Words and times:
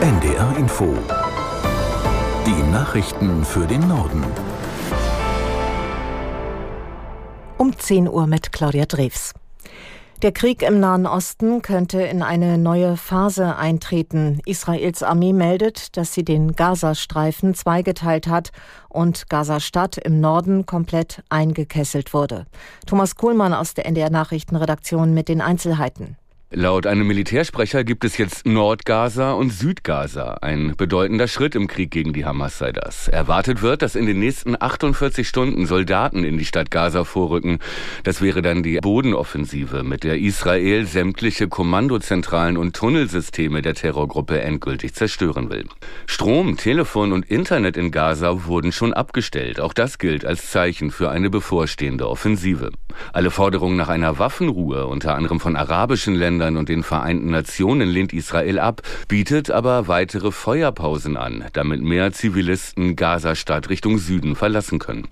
NDR 0.00 0.56
Info. 0.56 0.96
Die 2.46 2.70
Nachrichten 2.70 3.44
für 3.44 3.66
den 3.66 3.88
Norden. 3.88 4.22
Um 7.56 7.76
10 7.76 8.08
Uhr 8.08 8.28
mit 8.28 8.52
Claudia 8.52 8.86
Drews. 8.86 9.34
Der 10.22 10.30
Krieg 10.30 10.62
im 10.62 10.78
Nahen 10.78 11.04
Osten 11.04 11.62
könnte 11.62 12.00
in 12.00 12.22
eine 12.22 12.58
neue 12.58 12.96
Phase 12.96 13.56
eintreten. 13.56 14.40
Israels 14.46 15.02
Armee 15.02 15.32
meldet, 15.32 15.96
dass 15.96 16.14
sie 16.14 16.24
den 16.24 16.54
Gazastreifen 16.54 17.54
zweigeteilt 17.54 18.28
hat 18.28 18.52
und 18.88 19.28
Gaza-Stadt 19.28 19.98
im 19.98 20.20
Norden 20.20 20.64
komplett 20.64 21.24
eingekesselt 21.28 22.14
wurde. 22.14 22.46
Thomas 22.86 23.16
Kuhlmann 23.16 23.52
aus 23.52 23.74
der 23.74 23.86
NDR 23.86 24.10
Nachrichtenredaktion 24.10 25.12
mit 25.12 25.28
den 25.28 25.40
Einzelheiten. 25.40 26.16
Laut 26.50 26.86
einem 26.86 27.06
Militärsprecher 27.06 27.84
gibt 27.84 28.06
es 28.06 28.16
jetzt 28.16 28.46
Nordgaza 28.46 29.32
und 29.32 29.52
Südgaza. 29.52 30.38
Ein 30.40 30.72
bedeutender 30.78 31.28
Schritt 31.28 31.54
im 31.54 31.68
Krieg 31.68 31.90
gegen 31.90 32.14
die 32.14 32.24
Hamas 32.24 32.56
sei 32.56 32.72
das. 32.72 33.06
Erwartet 33.06 33.60
wird, 33.60 33.82
dass 33.82 33.94
in 33.94 34.06
den 34.06 34.18
nächsten 34.18 34.56
48 34.58 35.28
Stunden 35.28 35.66
Soldaten 35.66 36.24
in 36.24 36.38
die 36.38 36.46
Stadt 36.46 36.70
Gaza 36.70 37.04
vorrücken. 37.04 37.58
Das 38.02 38.22
wäre 38.22 38.40
dann 38.40 38.62
die 38.62 38.78
Bodenoffensive, 38.78 39.82
mit 39.82 40.04
der 40.04 40.16
Israel 40.20 40.86
sämtliche 40.86 41.48
Kommandozentralen 41.48 42.56
und 42.56 42.74
Tunnelsysteme 42.74 43.60
der 43.60 43.74
Terrorgruppe 43.74 44.40
endgültig 44.40 44.94
zerstören 44.94 45.50
will. 45.50 45.66
Strom, 46.06 46.56
Telefon 46.56 47.12
und 47.12 47.30
Internet 47.30 47.76
in 47.76 47.90
Gaza 47.90 48.46
wurden 48.46 48.72
schon 48.72 48.94
abgestellt. 48.94 49.60
Auch 49.60 49.74
das 49.74 49.98
gilt 49.98 50.24
als 50.24 50.50
Zeichen 50.50 50.92
für 50.92 51.10
eine 51.10 51.28
bevorstehende 51.28 52.08
Offensive. 52.08 52.70
Alle 53.12 53.30
Forderungen 53.30 53.76
nach 53.76 53.90
einer 53.90 54.18
Waffenruhe, 54.18 54.86
unter 54.86 55.14
anderem 55.14 55.40
von 55.40 55.54
arabischen 55.54 56.14
Ländern, 56.14 56.37
Ländern 56.38 56.56
und 56.56 56.68
den 56.68 56.82
Vereinten 56.82 57.30
Nationen 57.30 57.88
lehnt 57.88 58.12
Israel 58.12 58.58
ab, 58.58 58.82
bietet 59.08 59.50
aber 59.50 59.88
weitere 59.88 60.30
Feuerpausen 60.30 61.16
an, 61.16 61.44
damit 61.52 61.82
mehr 61.82 62.12
Zivilisten 62.12 62.94
Gaza-Stadt 62.96 63.68
Richtung 63.68 63.98
Süden 63.98 64.36
verlassen 64.36 64.78
können. 64.78 65.08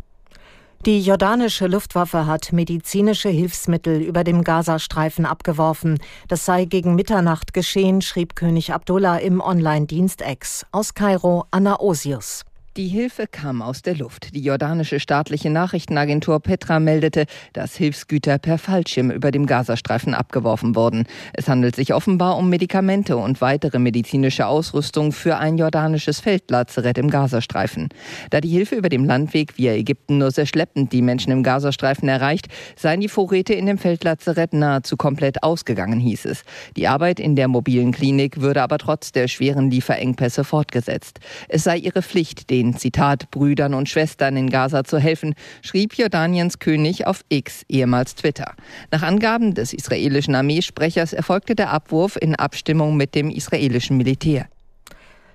Die 0.84 1.00
jordanische 1.00 1.66
Luftwaffe 1.66 2.26
hat 2.26 2.52
medizinische 2.52 3.28
Hilfsmittel 3.28 4.00
über 4.02 4.22
dem 4.22 4.44
Gazastreifen 4.44 5.26
abgeworfen. 5.26 5.98
Das 6.28 6.44
sei 6.44 6.64
gegen 6.64 6.94
Mitternacht 6.94 7.52
geschehen, 7.52 8.02
schrieb 8.02 8.36
König 8.36 8.72
Abdullah 8.72 9.16
im 9.16 9.40
Online-Dienst 9.40 10.22
X. 10.22 10.64
Aus 10.70 10.94
Kairo 10.94 11.46
Anna 11.50 11.80
Osius. 11.80 12.44
Die 12.76 12.88
Hilfe 12.88 13.26
kam 13.26 13.62
aus 13.62 13.80
der 13.80 13.96
Luft. 13.96 14.34
Die 14.34 14.42
jordanische 14.42 15.00
staatliche 15.00 15.48
Nachrichtenagentur 15.48 16.40
Petra 16.40 16.78
meldete, 16.78 17.24
dass 17.54 17.74
Hilfsgüter 17.74 18.36
per 18.36 18.58
Fallschirm 18.58 19.10
über 19.10 19.30
dem 19.30 19.46
Gazastreifen 19.46 20.12
abgeworfen 20.12 20.76
wurden. 20.76 21.06
Es 21.32 21.48
handelt 21.48 21.74
sich 21.74 21.94
offenbar 21.94 22.36
um 22.36 22.50
Medikamente 22.50 23.16
und 23.16 23.40
weitere 23.40 23.78
medizinische 23.78 24.46
Ausrüstung 24.46 25.12
für 25.12 25.38
ein 25.38 25.56
jordanisches 25.56 26.20
Feldlazarett 26.20 26.98
im 26.98 27.08
Gazastreifen. 27.08 27.88
Da 28.28 28.42
die 28.42 28.50
Hilfe 28.50 28.74
über 28.74 28.90
dem 28.90 29.06
Landweg 29.06 29.56
via 29.56 29.72
Ägypten 29.72 30.18
nur 30.18 30.30
sehr 30.30 30.44
schleppend 30.44 30.92
die 30.92 31.00
Menschen 31.00 31.32
im 31.32 31.42
Gazastreifen 31.42 32.10
erreicht, 32.10 32.48
seien 32.76 33.00
die 33.00 33.08
Vorräte 33.08 33.54
in 33.54 33.64
dem 33.64 33.78
Feldlazarett 33.78 34.52
nahezu 34.52 34.98
komplett 34.98 35.42
ausgegangen, 35.42 35.98
hieß 35.98 36.26
es. 36.26 36.42
Die 36.76 36.88
Arbeit 36.88 37.20
in 37.20 37.36
der 37.36 37.48
mobilen 37.48 37.92
Klinik 37.92 38.42
würde 38.42 38.60
aber 38.60 38.76
trotz 38.76 39.12
der 39.12 39.28
schweren 39.28 39.70
Lieferengpässe 39.70 40.44
fortgesetzt. 40.44 41.20
Es 41.48 41.64
sei 41.64 41.78
ihre 41.78 42.02
Pflicht, 42.02 42.50
den 42.50 42.65
den, 42.66 42.76
Zitat, 42.76 43.30
Brüdern 43.30 43.74
und 43.74 43.88
Schwestern 43.88 44.36
in 44.36 44.50
Gaza 44.50 44.84
zu 44.84 44.98
helfen, 44.98 45.34
schrieb 45.62 45.94
Jordaniens 45.94 46.58
König 46.58 47.06
auf 47.06 47.22
X, 47.28 47.62
ehemals 47.68 48.14
Twitter. 48.14 48.54
Nach 48.90 49.02
Angaben 49.02 49.54
des 49.54 49.72
israelischen 49.72 50.34
Armeesprechers 50.34 51.12
erfolgte 51.12 51.54
der 51.54 51.70
Abwurf 51.70 52.16
in 52.20 52.34
Abstimmung 52.34 52.96
mit 52.96 53.14
dem 53.14 53.30
israelischen 53.30 53.96
Militär. 53.96 54.46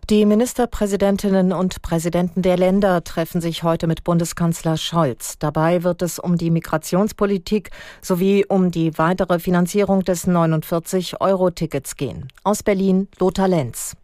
Die 0.09 0.25
Ministerpräsidentinnen 0.25 1.53
und 1.53 1.81
Präsidenten 1.83 2.41
der 2.41 2.57
Länder 2.57 3.03
treffen 3.03 3.39
sich 3.39 3.63
heute 3.63 3.87
mit 3.87 4.03
Bundeskanzler 4.03 4.75
Scholz. 4.75 5.37
Dabei 5.39 5.83
wird 5.83 6.01
es 6.01 6.19
um 6.19 6.37
die 6.37 6.49
Migrationspolitik 6.49 7.69
sowie 8.01 8.43
um 8.45 8.71
die 8.71 8.97
weitere 8.97 9.39
Finanzierung 9.39 10.03
des 10.03 10.27
49-Euro-Tickets 10.27 11.95
gehen. 11.95 12.27
Aus 12.43 12.63
Berlin 12.63 13.07
Lothar 13.19 13.47
Lenz. 13.47 13.95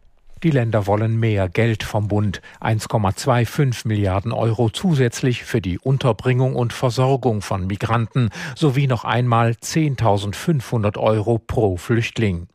Die 0.44 0.50
Länder 0.50 0.86
wollen 0.86 1.18
mehr 1.18 1.48
Geld 1.48 1.82
vom 1.82 2.06
Bund, 2.06 2.42
1,25 2.60 3.88
Milliarden 3.88 4.32
Euro 4.32 4.70
zusätzlich 4.70 5.42
für 5.42 5.60
die 5.60 5.80
Unterbringung 5.80 6.54
und 6.54 6.72
Versorgung 6.72 7.42
von 7.42 7.66
Migranten 7.66 8.30
sowie 8.54 8.86
noch 8.86 9.04
einmal 9.04 9.56
10.500 9.60 10.96
Euro 10.96 11.38
pro 11.38 11.76
Flüchtling. 11.76 12.46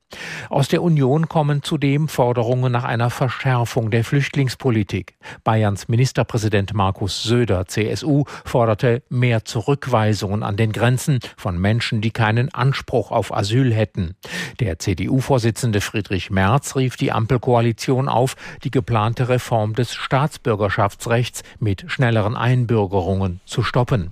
Aus 0.50 0.68
der 0.68 0.82
Union 0.82 1.28
kommen 1.28 1.64
zudem 1.64 2.08
Forderungen 2.08 2.72
nach 2.72 2.84
einer 2.84 3.10
Verschärfung 3.10 3.92
der 3.92 4.04
Flüchtlingspolitik. 4.04 5.16
Bayerns 5.44 5.88
Ministerpräsident 5.88 6.74
Markus 6.74 7.24
Söder, 7.24 7.68
CSU, 7.68 8.26
forderte 8.46 9.04
mehr 9.10 9.46
Zurückweisungen 9.46 10.44
an 10.44 10.58
den 10.58 10.72
Grenzen 10.72 11.20
von 11.38 11.58
Menschen, 11.58 12.02
die 12.02 12.12
keinen 12.12 12.54
Anspruch 12.54 13.12
auf 13.12 13.34
Asyl 13.34 13.74
hätten. 13.74 14.16
Der 14.60 14.80
CDU-Vorsitzende 14.80 15.82
Friedrich 15.82 16.30
Merz 16.30 16.76
rief 16.76 16.96
die 16.96 17.12
Ampelkoalition 17.12 18.08
auf, 18.08 18.36
die 18.64 18.72
geplante 18.72 19.30
Reform 19.30 19.74
des 19.74 19.94
Staatsbürgerschaftsrechts 19.94 21.44
mit 21.60 21.86
schnelleren 21.88 22.36
Einbürgerungen 22.36 23.42
zu 23.46 23.64
stoppen. 23.64 24.12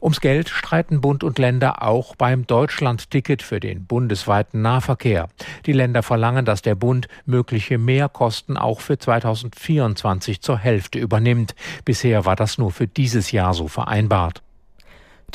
Ums 0.00 0.20
Geld 0.20 0.48
streiten 0.48 1.00
Bund 1.00 1.24
und 1.24 1.38
Länder 1.38 1.82
auch 1.82 2.16
beim 2.16 2.46
Deutschland-Ticket 2.46 3.42
für 3.42 3.60
den 3.60 3.86
bundesweiten 3.86 4.62
Nahverkehr. 4.62 5.28
Die 5.66 5.72
Länder 5.72 6.02
verlangen, 6.02 6.44
dass 6.44 6.62
der 6.62 6.74
Bund 6.74 7.08
mögliche 7.26 7.78
Mehrkosten 7.78 8.56
auch 8.56 8.80
für 8.80 8.98
2024 8.98 10.40
zur 10.40 10.58
Hälfte 10.58 10.98
übernimmt. 10.98 11.54
Bisher 11.84 12.24
war 12.24 12.36
das 12.36 12.58
nur 12.58 12.70
für 12.70 12.86
dieses 12.86 13.32
Jahr 13.32 13.54
so 13.54 13.68
vereinbart. 13.68 14.42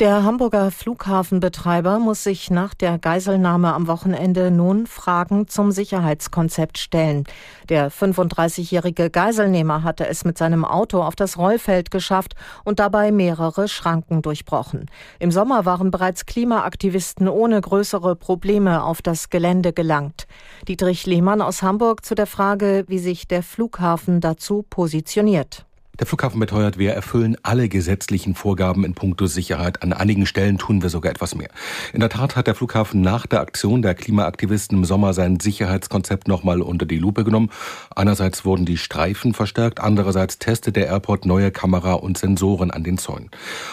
Der 0.00 0.24
Hamburger 0.24 0.72
Flughafenbetreiber 0.72 2.00
muss 2.00 2.24
sich 2.24 2.50
nach 2.50 2.74
der 2.74 2.98
Geiselnahme 2.98 3.72
am 3.72 3.86
Wochenende 3.86 4.50
nun 4.50 4.88
Fragen 4.88 5.46
zum 5.46 5.70
Sicherheitskonzept 5.70 6.78
stellen. 6.78 7.22
Der 7.68 7.92
35-jährige 7.92 9.08
Geiselnehmer 9.08 9.84
hatte 9.84 10.08
es 10.08 10.24
mit 10.24 10.36
seinem 10.36 10.64
Auto 10.64 11.00
auf 11.00 11.14
das 11.14 11.38
Rollfeld 11.38 11.92
geschafft 11.92 12.34
und 12.64 12.80
dabei 12.80 13.12
mehrere 13.12 13.68
Schranken 13.68 14.20
durchbrochen. 14.20 14.90
Im 15.20 15.30
Sommer 15.30 15.64
waren 15.64 15.92
bereits 15.92 16.26
Klimaaktivisten 16.26 17.28
ohne 17.28 17.60
größere 17.60 18.16
Probleme 18.16 18.82
auf 18.82 19.00
das 19.00 19.30
Gelände 19.30 19.72
gelangt. 19.72 20.26
Dietrich 20.66 21.06
Lehmann 21.06 21.40
aus 21.40 21.62
Hamburg 21.62 22.04
zu 22.04 22.16
der 22.16 22.26
Frage, 22.26 22.82
wie 22.88 22.98
sich 22.98 23.28
der 23.28 23.44
Flughafen 23.44 24.20
dazu 24.20 24.64
positioniert. 24.68 25.66
Der 26.00 26.08
Flughafen 26.08 26.40
beteuert, 26.40 26.76
wir 26.76 26.92
erfüllen 26.92 27.36
alle 27.44 27.68
gesetzlichen 27.68 28.34
Vorgaben 28.34 28.84
in 28.84 28.94
puncto 28.94 29.26
Sicherheit. 29.26 29.84
An 29.84 29.92
einigen 29.92 30.26
Stellen 30.26 30.58
tun 30.58 30.82
wir 30.82 30.88
sogar 30.88 31.12
etwas 31.12 31.36
mehr. 31.36 31.50
In 31.92 32.00
der 32.00 32.08
Tat 32.08 32.34
hat 32.34 32.48
der 32.48 32.56
Flughafen 32.56 33.00
nach 33.00 33.26
der 33.26 33.40
Aktion 33.40 33.80
der 33.80 33.94
Klimaaktivisten 33.94 34.78
im 34.78 34.84
Sommer 34.84 35.14
sein 35.14 35.38
Sicherheitskonzept 35.38 36.26
nochmal 36.26 36.62
unter 36.62 36.84
die 36.84 36.98
Lupe 36.98 37.22
genommen. 37.22 37.50
Einerseits 37.94 38.44
wurden 38.44 38.66
die 38.66 38.76
Streifen 38.76 39.34
verstärkt, 39.34 39.78
andererseits 39.78 40.40
testet 40.40 40.74
der 40.74 40.88
Airport 40.88 41.26
neue 41.26 41.52
Kamera 41.52 41.92
und 41.92 42.18
Sensoren 42.18 42.72
an 42.72 42.82
den 42.82 42.98
Zäunen. 42.98 43.30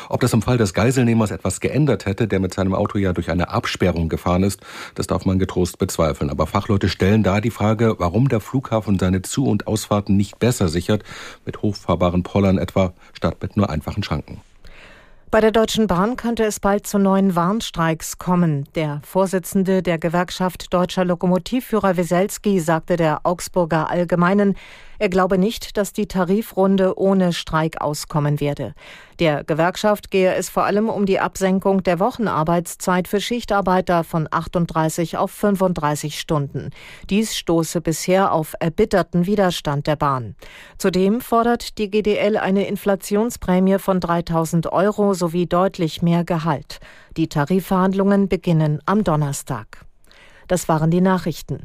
Ob 0.07 0.21
das 0.21 0.33
im 0.33 0.43
Fall 0.43 0.59
des 0.59 0.75
Geiselnehmers 0.75 1.31
etwas 1.31 1.59
geändert 1.59 2.05
hätte, 2.05 2.27
der 2.27 2.39
mit 2.39 2.53
seinem 2.53 2.75
Auto 2.75 2.99
ja 2.99 3.13
durch 3.13 3.31
eine 3.31 3.49
Absperrung 3.49 4.09
gefahren 4.09 4.43
ist, 4.43 4.61
das 4.93 5.07
darf 5.07 5.25
man 5.25 5.39
getrost 5.39 5.79
bezweifeln. 5.79 6.29
Aber 6.29 6.45
Fachleute 6.45 6.87
stellen 6.87 7.23
da 7.23 7.41
die 7.41 7.49
Frage, 7.49 7.95
warum 7.97 8.29
der 8.29 8.41
Flughafen 8.41 8.99
seine 8.99 9.23
Zu- 9.23 9.47
und 9.47 9.65
Ausfahrten 9.65 10.15
nicht 10.15 10.37
besser 10.37 10.67
sichert, 10.67 11.03
mit 11.47 11.63
hochfahrbaren 11.63 12.10
tragbaren 12.11 12.23
Pollern 12.23 12.57
etwa, 12.57 12.93
statt 13.13 13.37
mit 13.41 13.57
nur 13.57 13.69
einfachen 13.69 14.03
Schranken. 14.03 14.41
Bei 15.31 15.39
der 15.39 15.51
Deutschen 15.51 15.87
Bahn 15.87 16.17
könnte 16.17 16.43
es 16.43 16.59
bald 16.59 16.85
zu 16.85 16.99
neuen 16.99 17.37
Warnstreiks 17.37 18.17
kommen. 18.17 18.67
Der 18.75 18.99
Vorsitzende 19.05 19.81
der 19.81 19.97
Gewerkschaft 19.97 20.73
Deutscher 20.73 21.05
Lokomotivführer 21.05 21.95
Weselski 21.95 22.59
sagte 22.59 22.97
der 22.97 23.21
Augsburger 23.23 23.89
Allgemeinen, 23.89 24.57
er 25.01 25.09
glaube 25.09 25.39
nicht, 25.39 25.77
dass 25.77 25.93
die 25.93 26.05
Tarifrunde 26.05 26.95
ohne 26.95 27.33
Streik 27.33 27.81
auskommen 27.81 28.39
werde. 28.39 28.75
Der 29.19 29.43
Gewerkschaft 29.43 30.11
gehe 30.11 30.35
es 30.35 30.49
vor 30.49 30.65
allem 30.65 30.89
um 30.89 31.07
die 31.07 31.19
Absenkung 31.19 31.81
der 31.81 31.99
Wochenarbeitszeit 31.99 33.07
für 33.07 33.19
Schichtarbeiter 33.19 34.03
von 34.03 34.27
38 34.29 35.17
auf 35.17 35.31
35 35.31 36.19
Stunden. 36.19 36.69
Dies 37.09 37.35
stoße 37.35 37.81
bisher 37.81 38.31
auf 38.31 38.53
erbitterten 38.59 39.25
Widerstand 39.25 39.87
der 39.87 39.95
Bahn. 39.95 40.35
Zudem 40.77 41.19
fordert 41.19 41.79
die 41.79 41.89
GDL 41.89 42.37
eine 42.37 42.67
Inflationsprämie 42.67 43.79
von 43.79 43.99
3000 43.99 44.71
Euro 44.71 45.15
sowie 45.21 45.45
deutlich 45.45 46.01
mehr 46.01 46.23
Gehalt. 46.23 46.79
Die 47.15 47.29
Tarifverhandlungen 47.29 48.27
beginnen 48.27 48.79
am 48.87 49.03
Donnerstag. 49.03 49.85
Das 50.47 50.67
waren 50.67 50.89
die 50.89 50.99
Nachrichten. 50.99 51.59